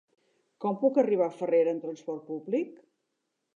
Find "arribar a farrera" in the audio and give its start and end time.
1.01-1.75